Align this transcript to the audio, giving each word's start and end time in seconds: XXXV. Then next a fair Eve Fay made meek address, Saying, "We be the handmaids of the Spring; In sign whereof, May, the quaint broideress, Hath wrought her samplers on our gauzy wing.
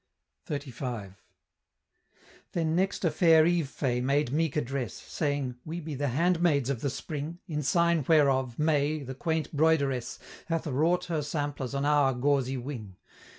XXXV. 0.47 1.13
Then 2.53 2.75
next 2.75 3.05
a 3.05 3.11
fair 3.11 3.45
Eve 3.45 3.69
Fay 3.69 4.01
made 4.01 4.31
meek 4.31 4.55
address, 4.55 4.95
Saying, 4.95 5.57
"We 5.63 5.79
be 5.79 5.93
the 5.93 6.07
handmaids 6.07 6.71
of 6.71 6.81
the 6.81 6.89
Spring; 6.89 7.37
In 7.47 7.61
sign 7.61 8.03
whereof, 8.07 8.57
May, 8.57 9.03
the 9.03 9.13
quaint 9.13 9.55
broideress, 9.55 10.17
Hath 10.47 10.65
wrought 10.65 11.05
her 11.05 11.21
samplers 11.21 11.75
on 11.75 11.85
our 11.85 12.15
gauzy 12.15 12.57
wing. 12.57 12.95